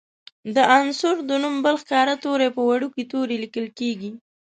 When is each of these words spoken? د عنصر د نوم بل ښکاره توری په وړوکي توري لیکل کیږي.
د 0.55 0.57
عنصر 0.77 1.15
د 1.29 1.31
نوم 1.43 1.55
بل 1.65 1.75
ښکاره 1.81 2.15
توری 2.23 2.49
په 2.55 2.61
وړوکي 2.69 3.03
توري 3.11 3.35
لیکل 3.43 3.65
کیږي. 3.79 4.11